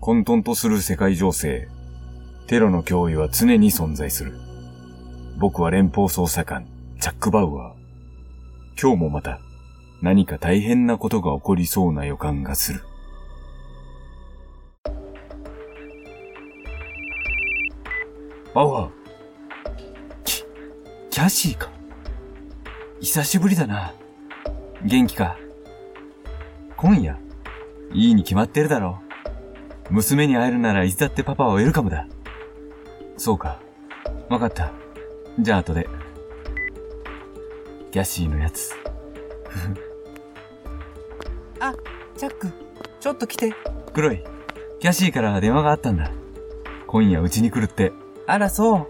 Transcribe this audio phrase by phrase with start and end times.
[0.00, 1.66] 混沌とする世界情勢。
[2.46, 4.38] テロの脅威は常に存在する。
[5.36, 6.68] 僕は連邦捜査官、
[7.00, 7.74] チャック・バウアー。
[8.80, 9.40] 今日もまた、
[10.00, 12.84] 何か大変なことが起こりそうな予感がする。
[18.54, 18.90] バウアー。
[20.24, 20.44] キ、
[21.10, 21.75] キャシーか。
[23.00, 23.92] 久しぶりだな。
[24.84, 25.36] 元気か？
[26.76, 27.18] 今夜、
[27.92, 29.00] いいに決まってるだろ
[29.90, 29.94] う。
[29.94, 32.06] 娘に会えるならいつだってパパはウェルカムだ。
[33.16, 33.60] そうか。
[34.28, 34.72] わかった。
[35.38, 35.88] じゃあ後で。
[37.92, 38.74] キャシーのやつ。
[41.60, 41.74] あ、
[42.16, 42.50] チャック、
[43.00, 43.54] ちょっと来て。
[43.92, 44.22] 黒い。
[44.80, 46.10] キャシーから電話があったんだ。
[46.86, 47.92] 今夜うちに来るって。
[48.26, 48.86] あら、そう。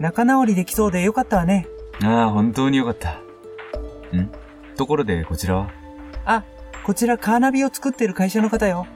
[0.00, 1.68] 仲直りできそうでよかったわね。
[2.02, 3.23] ああ、本当によかった。
[4.14, 4.30] ん？
[4.76, 5.70] ところで、こちらは？
[6.24, 6.44] あ、
[6.84, 8.86] こちらカーナビを作ってる会社の方よ。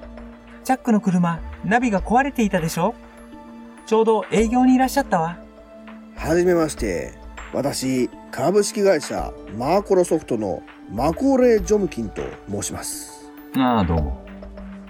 [0.64, 2.94] チャックの車、ナビが壊れていたでしょ？
[3.86, 5.38] ちょうど営業にいらっしゃったわ。
[6.16, 7.14] はじめまして。
[7.54, 13.30] 私、株式会社マーコロソフトのマコーレー・ジョムキンと申します。
[13.56, 14.26] ああ、どうも。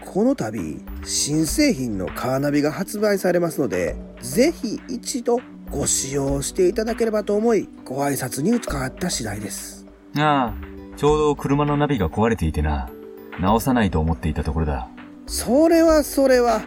[0.05, 5.39] この度、新製品のカーナビが発売されますので、ぜひ一度
[5.71, 9.78] ご使用していただければと思い、ご挨拶に伺った次第です。
[10.21, 10.55] ああ、
[10.97, 12.89] ちょうど車のナビが壊れていてな。
[13.41, 14.89] 直さないと思っていたところだ。
[15.27, 16.63] それはそれは、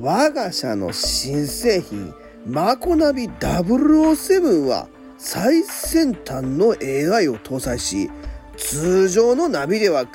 [0.00, 2.12] 我が社の新製品、
[2.46, 8.10] マコナビ007は最先端の AI を搭載し、
[8.56, 10.12] 通常のナビでは考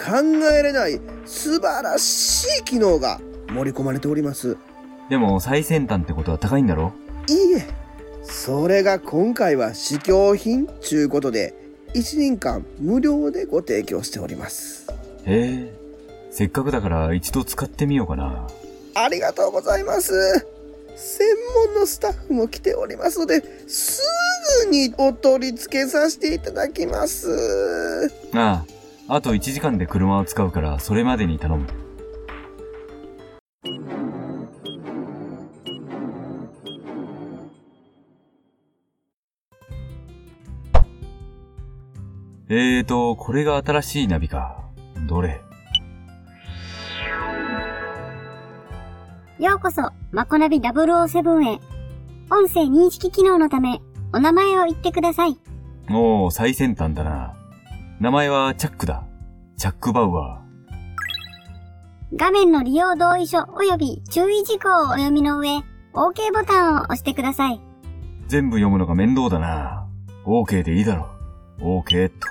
[0.58, 3.20] えれない素晴らしい機能が
[3.50, 4.58] 盛り込まれております。
[5.10, 6.94] でも、最先端ってことは高いんだろ
[7.28, 7.68] いいえ、
[8.24, 11.59] それが今回は試供品ちゅうことで、
[11.94, 14.88] 1年間無料でご提供しております。
[15.26, 15.80] へえ。
[16.32, 18.48] せっかくだから一度使ってみようかな。
[18.96, 20.14] ありがとうございます。
[20.96, 21.28] 専
[21.72, 24.02] 門のスタッフも来ておりますので、す
[24.66, 28.12] ぐにお取り付けさせていただきます。
[28.34, 28.66] あ
[29.08, 31.68] あ、あと1時間で車を使うから、それまでに頼む。
[42.52, 44.64] えーと、これが新しいナビか。
[45.08, 45.40] どれ？
[49.38, 51.60] ようこそ、マコナビ007へ。
[52.32, 53.82] 音声認識機能のため、
[54.14, 55.38] お名前を言ってください。
[55.92, 57.36] おー、最先端だな。
[58.00, 59.04] 名前はチャックだ。
[59.56, 60.42] チャック・バウア
[62.16, 65.58] 画面の利用同意書及び注意事項をお読みの上、
[65.94, 67.58] OK ボタンを押してください。
[67.58, 67.60] ー。
[68.26, 69.88] 全部読むのが面倒だな。
[70.26, 71.12] OK でいいだろ
[71.60, 71.82] う。
[71.82, 72.29] OK っと。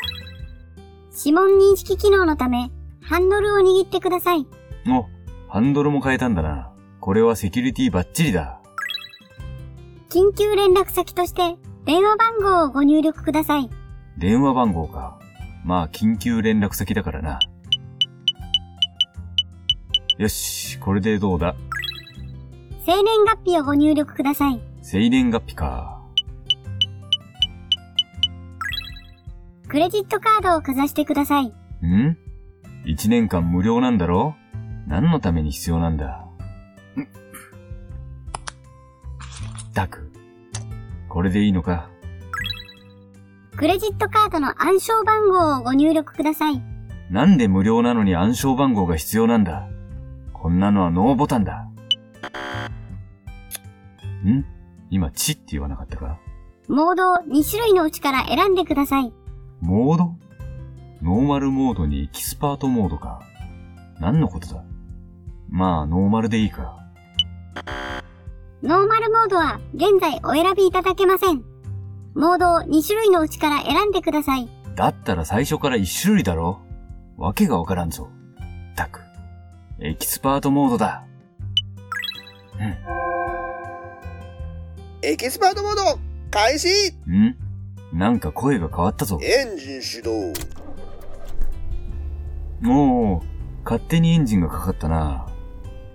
[1.19, 2.71] 指紋認識機能のため、
[3.03, 4.47] ハンドルを握ってください。
[4.87, 5.07] お、
[5.51, 6.71] ハンドルも変えたんだな。
[7.01, 8.61] これはセキュリティバッチリだ。
[10.11, 13.69] 緊急連絡先として、電話番号をご入力ください。
[14.17, 15.19] 電話番号か。
[15.65, 17.41] まあ、緊急連絡先だからな。
[20.19, 21.57] よし、これでどうだ？
[22.87, 24.61] 生年月日をご入力ください。
[24.83, 25.98] 生年月日か。
[29.69, 31.49] クレジットカードをかざしてください。
[31.87, 32.17] ん？
[32.87, 34.35] 一年間無料なんだろ？
[34.87, 36.25] 何のために必要なんだ？
[36.97, 37.05] んっ
[39.75, 40.11] たく。
[41.11, 41.91] これでいいのか
[43.59, 46.63] クレジットカードの暗証番号をご入力ください。
[47.11, 49.69] なんで無料なのに暗証番号が必要なんだ？
[50.33, 51.69] こんなのはノーボタンだ。
[54.25, 54.47] ん？
[54.91, 56.19] 今、チって言わなかったか？
[56.69, 59.13] モードを2種類のうちから選んでください。
[59.61, 60.15] モード？
[61.03, 63.23] ノーマルモードにエキスパートモードか。
[64.01, 64.63] 何のことだ？
[65.49, 66.77] まあ、ノーマルでいいか。
[68.63, 71.43] ノーマルモードは現在お選びいただけません。
[72.15, 74.49] モードを2種類のうちから選んでください。
[74.75, 76.61] だったら最初から一種類だろ
[77.17, 78.09] わけがわからんぞ。
[78.73, 79.01] ったく。
[79.81, 81.05] エキスパートモードだ。
[85.03, 85.99] エキスパートモード
[86.31, 86.69] 開始
[87.09, 87.37] ん？
[87.99, 89.19] なんか声が変わったぞ。
[89.21, 90.13] エンジン始動
[92.65, 93.23] おー、
[93.65, 95.27] 勝手にエンジンがかかったな。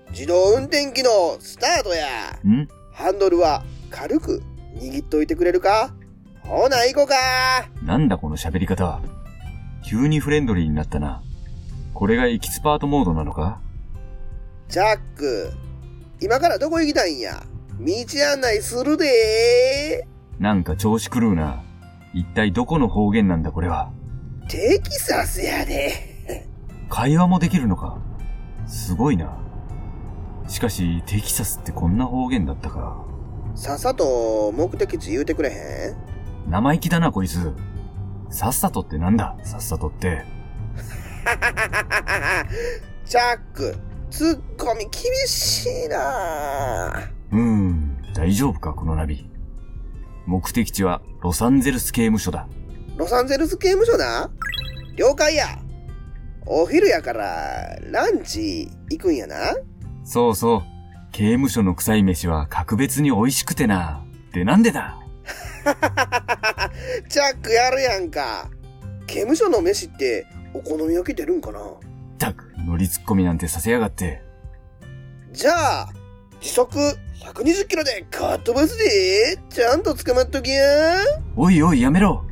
[0.09, 2.05] 自動運転機能スタートや
[2.44, 2.67] ん？
[2.91, 4.44] ハンドルは軽く
[4.75, 5.94] 握っといてくれるか？
[6.41, 7.15] ほな行こうか
[7.81, 9.01] なんだこの喋り方は。
[9.81, 11.23] 急にフレンドリーになったな。
[11.94, 13.61] これがエキスパートモードなのか？
[14.67, 15.53] ジャック、
[16.19, 17.44] 今からどこ行きたいんや？
[17.79, 17.94] 道
[18.29, 20.05] 案内するで
[20.38, 21.63] なんか調子狂うな。
[22.13, 23.92] 一体どこの方言なんだこれは？
[24.50, 26.48] テキサスやで。
[26.89, 27.98] 会話もできるのか？
[28.68, 29.38] すごいな。
[30.48, 33.04] しかし、テキサスってこんな方言だったか。
[33.56, 35.92] さっさと目的地言うてくれへ
[36.48, 36.51] ん？
[36.51, 37.54] 生意気だな、こいつ。
[38.30, 40.24] さっさとってなんだ、さっさとって。
[43.06, 43.75] チャック、
[44.10, 44.92] ツッコミ厳
[45.27, 46.89] しいな
[47.31, 49.30] うーん、大丈夫か、このナビ。
[50.25, 52.47] 目的地はロサンゼルス刑務所だ。
[52.97, 54.29] ロサンゼルス刑務所な
[54.95, 55.45] 了解や。
[56.45, 59.55] お昼やから、ランチ行くんやな？
[60.03, 60.63] そうそう。
[61.11, 64.03] 刑務所の臭い飯は格別に美味しくてな。
[64.29, 64.97] ってなんでだ？
[67.07, 68.49] チャックやるやんか。
[69.07, 71.59] 刑務所の飯ってお好み焼き出るんかな？
[71.59, 71.63] っ
[72.17, 74.21] たく、乗りツッコミなんてさせやがって。
[75.31, 75.89] じゃあ、
[76.43, 76.77] 時速
[77.21, 80.97] 120キロでカットバスで、ちゃんと捕まっときや。
[81.37, 82.25] おいおい、やめろ。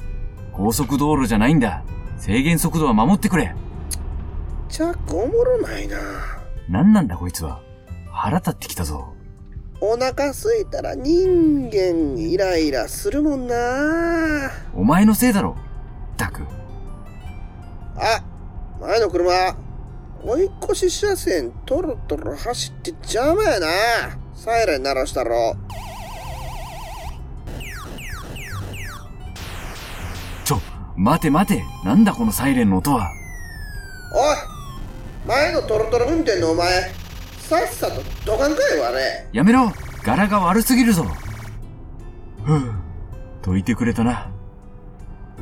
[0.52, 1.82] 高速道路じゃないんだ。
[2.18, 3.56] 制限速度は守ってくれ。
[4.68, 5.98] チャックおもろないな。
[6.68, 7.62] なんなんだこいつは。
[8.12, 9.14] 腹立ってきたぞ。
[9.80, 14.52] お腹すいたら人間イライラするもんな。
[14.76, 15.56] お前のせいだろ。
[16.14, 16.44] ったく。
[17.96, 18.22] あ、
[18.82, 19.56] 前の車。
[20.24, 23.68] 追い越し車線トロトロ走って邪魔やな。
[24.36, 25.56] サイレン鳴らしたろ。
[30.44, 30.62] ちょ、
[30.96, 31.64] 待て待て。
[31.84, 33.12] なんだこのサイレンの音は。
[34.14, 36.92] おい前のトロトロ運転のお前、
[37.40, 39.28] さっさとどかんかいわれ。
[39.32, 39.72] やめろ
[40.04, 41.06] 柄が悪すぎるぞ
[42.44, 42.74] ふぅ、
[43.44, 44.32] どいてくれたな。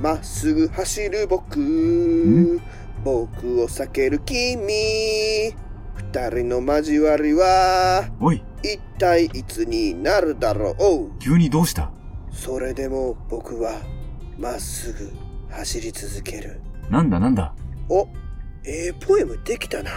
[0.01, 2.61] まっすぐ走る僕、
[3.03, 5.53] 僕を避ける君。
[5.95, 11.19] 二人の交わりは、おい、一体いつになるだろう。
[11.19, 11.91] 急にどうした？
[12.31, 13.81] それでも僕は、
[14.37, 15.11] まっすぐ
[15.49, 16.61] 走り続ける。
[16.89, 17.53] なんだなんだ？
[17.89, 18.07] お、
[18.65, 19.91] ええポエムできたな。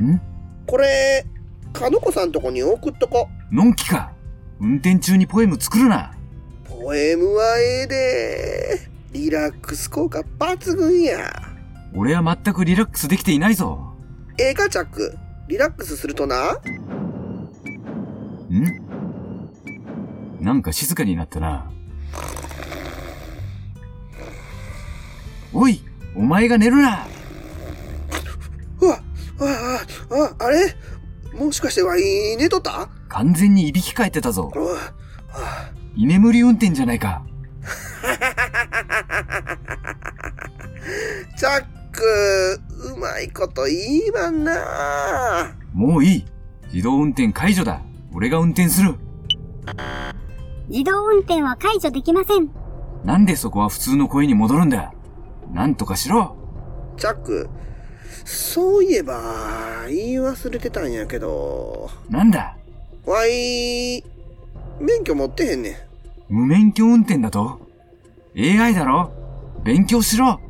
[0.00, 0.20] ん？
[0.66, 1.24] これ、
[1.72, 3.28] かのこさんとこに送っとこ。
[3.50, 4.12] のんきか？
[4.60, 6.14] 運転中にポエム作るな
[6.64, 8.80] ポエムはええで。
[9.12, 11.43] リラックス効果抜群や。
[11.94, 13.94] 俺は全くリラックスできていないぞ。
[14.38, 15.16] ええか、チャック。
[15.46, 16.54] リラックスするとな？
[18.50, 18.80] ん？
[20.40, 21.70] なんか静かになったな。
[25.52, 25.80] おい
[26.16, 27.06] お前が寝るな
[28.80, 29.00] うわ、
[29.40, 29.78] あ、
[30.10, 30.74] あ、あ、あれ？
[31.32, 32.88] もしかしてワイ寝とった？
[33.08, 34.50] 完全にいびきかえてたぞ。
[34.52, 34.78] うわ、
[35.32, 37.24] あ居眠り運転じゃないか。
[42.94, 45.54] うまいこと言いまんな。
[45.72, 46.24] もういい。
[46.72, 47.80] 自動運転解除だ。
[48.12, 48.94] 俺が運転する。
[50.68, 52.50] 自動運転は解除できません。
[53.04, 54.92] なんでそこは普通の声に戻るんだ？
[55.52, 56.36] なんとかしろ。
[56.96, 57.48] チャック、
[58.24, 62.56] そういえば、言い忘れてたんやけど、なんだ？
[63.04, 64.02] わい、
[64.80, 65.74] 免許持ってへんねん。
[66.28, 67.60] 無免許運転だと
[68.36, 69.12] ?AI だろ？
[69.64, 70.40] 勉強しろ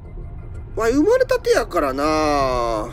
[0.76, 2.88] わい、生まれたてやからなあ、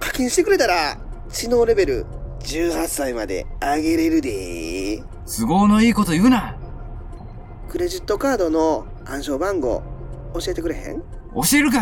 [0.00, 0.96] 課金してくれたら、
[1.30, 2.06] 知能レベル
[2.40, 5.02] 18歳まで上げれるで。
[5.26, 6.56] 都合のいいこと言うな
[7.68, 9.82] クレジットカードの暗証番号、
[10.34, 11.02] 教えてくれへん？
[11.34, 11.78] 教えるか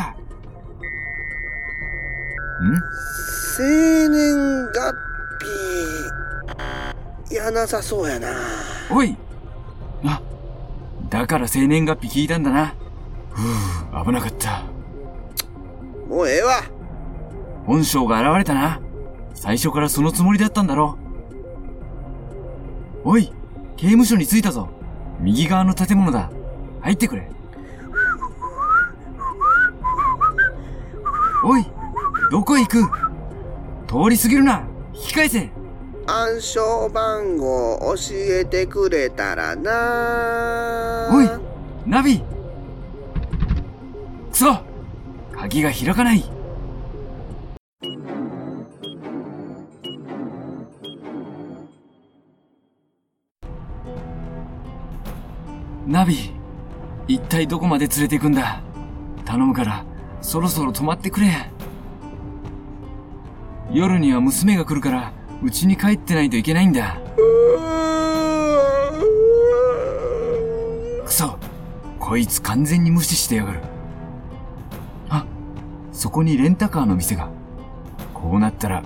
[2.62, 2.80] ん？
[3.56, 4.94] 生年月
[7.28, 8.28] 日、やなさそうやな。
[8.90, 9.16] おい
[10.04, 10.20] あ、
[11.08, 12.74] だから生年月日聞いたんだな。
[14.04, 14.62] 危なかった。
[16.08, 16.62] もうええわ。
[17.66, 18.80] 本性が現れたな。
[19.34, 20.98] 最初からそのつもりだったんだろ
[23.04, 23.32] おい、
[23.76, 24.68] 刑務所に着いたぞ。
[25.20, 26.30] 右側の建物だ。
[26.80, 27.30] 入ってくれ。
[31.42, 31.66] おい、
[32.30, 32.82] どこへ行く？
[33.86, 34.64] 通り過ぎるな。
[34.92, 35.50] 引き返せ。
[36.06, 41.10] 暗証番号教えてくれたらな。
[41.12, 41.28] おい、
[41.86, 42.22] ナビ
[44.40, 44.56] くそ
[45.36, 46.24] 鍵が開かない。
[55.86, 56.32] ナビ、
[57.06, 58.62] 一体どこまで連れて行くんだ？
[59.26, 59.84] 頼むから、
[60.22, 61.50] そろそろ止まってくれ。
[63.70, 66.98] 夜には娘が来るから、家に帰ってないといけないんだ。
[71.04, 71.38] くそ
[71.98, 73.60] こいつ完全に無視してやがる。
[76.00, 77.28] そこにレンタカーの店が。
[78.14, 78.82] こうなったら、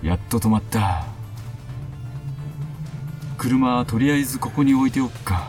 [0.00, 1.04] やっと止まった。
[3.36, 5.47] 車はとりあえずここに置いておくか。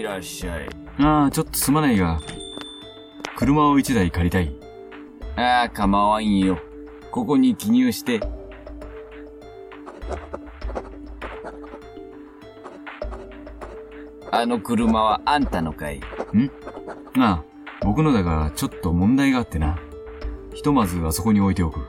[0.00, 0.68] いらっしゃい。
[0.98, 2.20] ああ、ちょっとすまないが、
[3.36, 4.54] 車を一台借りたい。
[5.36, 6.58] ああ、構わんよ。
[7.10, 8.20] ここに記入して。
[14.32, 16.00] あの車はあんたのかい？
[17.18, 17.44] ああ、
[17.82, 19.78] 僕のだが、ちょっと問題があってな。
[20.54, 21.80] ひとまずあそこに置いておく。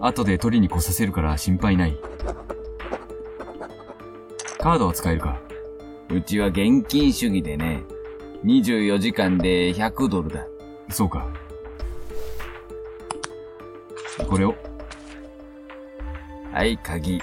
[0.00, 1.98] 後で取りに来させるから心配ない。
[4.60, 5.40] カードは使えるか？
[6.10, 7.82] うちは現金主義でね。
[8.44, 10.46] 24時間で100ドルだ。
[10.88, 11.26] そうか。
[14.26, 14.54] これを。
[16.52, 17.20] はい、鍵。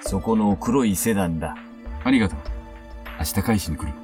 [0.00, 1.54] そこの黒いセダンだ。
[2.02, 2.38] ありがとう。
[3.20, 4.03] 明日返しに来る。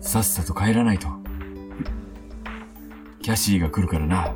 [0.00, 1.08] さっさと帰らないと。
[3.22, 4.34] キャシーが来るからな。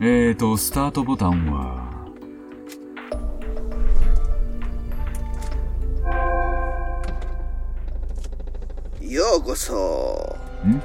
[0.00, 1.88] えーと、スタートボタンは、
[9.00, 10.36] ようこそ。
[10.66, 10.82] ん？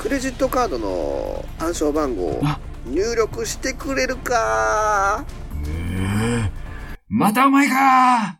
[0.00, 2.40] クレジットカードの暗証番号
[2.86, 5.26] 入力してくれるか？
[5.66, 6.50] ええ
[7.08, 8.39] またお前か